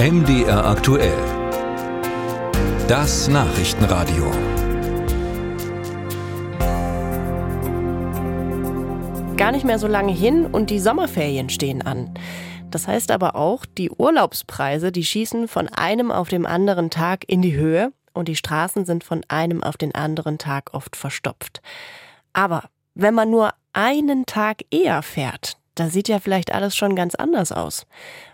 [0.00, 1.18] MDR aktuell.
[2.86, 4.30] Das Nachrichtenradio.
[9.36, 12.14] Gar nicht mehr so lange hin und die Sommerferien stehen an.
[12.70, 17.42] Das heißt aber auch, die Urlaubspreise, die schießen von einem auf dem anderen Tag in
[17.42, 21.60] die Höhe und die Straßen sind von einem auf den anderen Tag oft verstopft.
[22.32, 27.14] Aber wenn man nur einen Tag eher fährt, da sieht ja vielleicht alles schon ganz
[27.14, 27.86] anders aus.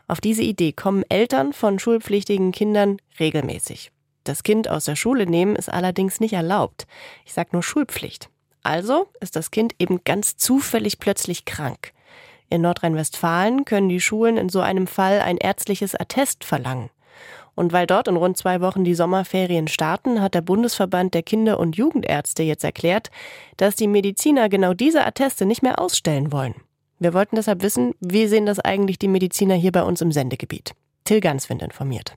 [0.06, 3.90] Auf diese Idee kommen Eltern von schulpflichtigen Kindern regelmäßig.
[4.24, 6.86] Das Kind aus der Schule nehmen ist allerdings nicht erlaubt.
[7.24, 8.30] Ich sage nur Schulpflicht.
[8.62, 11.92] Also ist das Kind eben ganz zufällig plötzlich krank.
[12.48, 16.90] In Nordrhein-Westfalen können die Schulen in so einem Fall ein ärztliches Attest verlangen.
[17.54, 21.60] Und weil dort in rund zwei Wochen die Sommerferien starten, hat der Bundesverband der Kinder-
[21.60, 23.10] und Jugendärzte jetzt erklärt,
[23.58, 26.54] dass die Mediziner genau diese Atteste nicht mehr ausstellen wollen.
[27.04, 30.72] Wir wollten deshalb wissen, wie sehen das eigentlich die Mediziner hier bei uns im Sendegebiet?
[31.04, 32.16] Till Ganswind informiert.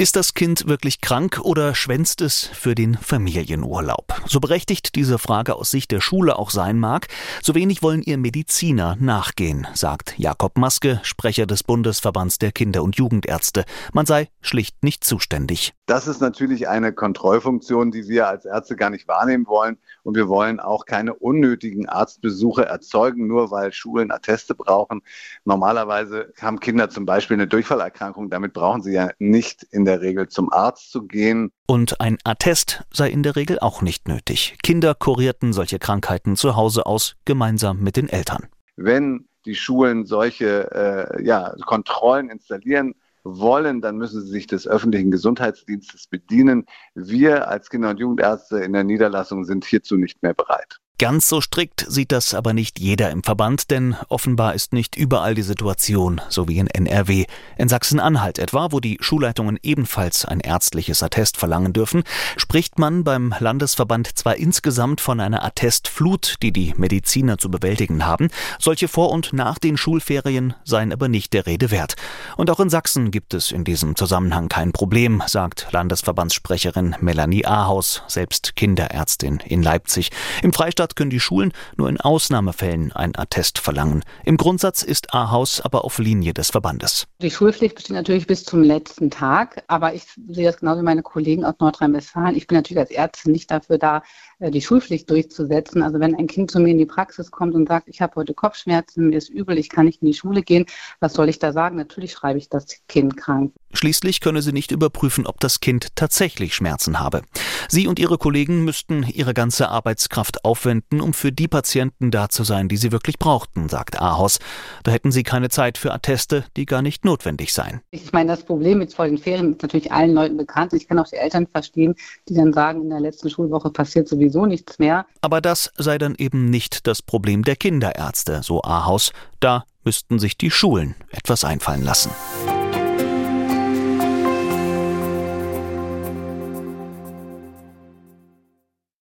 [0.00, 4.14] Ist das Kind wirklich krank oder schwänzt es für den Familienurlaub?
[4.26, 7.08] So berechtigt diese Frage aus Sicht der Schule auch sein mag,
[7.42, 12.94] so wenig wollen ihr Mediziner nachgehen, sagt Jakob Maske, Sprecher des Bundesverbands der Kinder- und
[12.94, 13.64] Jugendärzte.
[13.92, 15.74] Man sei schlicht nicht zuständig.
[15.86, 19.78] Das ist natürlich eine Kontrollfunktion, die wir als Ärzte gar nicht wahrnehmen wollen.
[20.04, 25.02] Und wir wollen auch keine unnötigen Arztbesuche erzeugen, nur weil Schulen Atteste brauchen.
[25.44, 28.30] Normalerweise haben Kinder zum Beispiel eine Durchfallerkrankung.
[28.30, 31.50] Damit brauchen sie ja nicht in der Regel zum Arzt zu gehen.
[31.66, 34.56] Und ein Attest sei in der Regel auch nicht nötig.
[34.62, 38.46] Kinder kurierten solche Krankheiten zu Hause aus, gemeinsam mit den Eltern.
[38.76, 45.10] Wenn die Schulen solche äh, ja, Kontrollen installieren, wollen, dann müssen sie sich des öffentlichen
[45.10, 46.66] Gesundheitsdienstes bedienen.
[46.94, 50.78] Wir als Kinder- und Jugendärzte in der Niederlassung sind hierzu nicht mehr bereit.
[51.00, 55.36] Ganz so strikt sieht das aber nicht jeder im Verband, denn offenbar ist nicht überall
[55.36, 57.26] die Situation, so wie in NRW.
[57.56, 62.02] In Sachsen-Anhalt etwa, wo die Schulleitungen ebenfalls ein ärztliches Attest verlangen dürfen,
[62.36, 68.28] spricht man beim Landesverband zwar insgesamt von einer Attestflut, die die Mediziner zu bewältigen haben,
[68.58, 71.94] solche vor und nach den Schulferien seien aber nicht der Rede wert.
[72.36, 78.02] Und auch in Sachsen gibt es in diesem Zusammenhang kein Problem, sagt Landesverbandssprecherin Melanie Ahaus,
[78.08, 80.10] selbst Kinderärztin in Leipzig.
[80.42, 84.04] Im Freistaat Stadt können die Schulen nur in Ausnahmefällen ein Attest verlangen.
[84.24, 87.06] Im Grundsatz ist Ahaus aber auf Linie des Verbandes.
[87.20, 91.02] Die Schulpflicht besteht natürlich bis zum letzten Tag, aber ich sehe das genauso wie meine
[91.02, 92.36] Kollegen aus Nordrhein-Westfalen.
[92.36, 94.02] Ich bin natürlich als Ärztin nicht dafür da,
[94.38, 95.82] äh, die Schulpflicht durchzusetzen.
[95.82, 98.32] Also wenn ein Kind zu mir in die Praxis kommt und sagt, ich habe heute
[98.32, 100.64] Kopfschmerzen, mir ist übel, ich kann nicht in die Schule gehen,
[101.00, 101.76] was soll ich da sagen?
[101.76, 103.52] Natürlich schreibe ich das Kind krank.
[103.72, 107.22] Schließlich könne sie nicht überprüfen, ob das Kind tatsächlich Schmerzen habe.
[107.68, 112.44] Sie und ihre Kollegen müssten ihre ganze Arbeitskraft aufwenden, um für die Patienten da zu
[112.44, 114.38] sein, die sie wirklich brauchten, sagt Ahos.
[114.84, 117.80] Da hätten sie keine Zeit für Atteste, die gar nicht notwendig seien.
[117.90, 120.72] Ich meine, das Problem jetzt vor den Ferien ist natürlich allen Leuten bekannt.
[120.72, 121.94] Ich kann auch die Eltern verstehen,
[122.28, 125.06] die dann sagen, in der letzten Schulwoche passiert sowieso nichts mehr.
[125.20, 129.12] Aber das sei dann eben nicht das Problem der Kinderärzte, so Ahos.
[129.40, 132.10] Da müssten sich die Schulen etwas einfallen lassen.